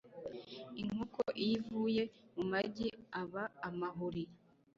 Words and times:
inkoko 0.81 1.21
iyo 1.43 1.53
ivuiye 1.59 2.03
mu 2.35 2.43
magi 2.51 2.87
aba 3.21 3.43
amahuri 3.67 4.23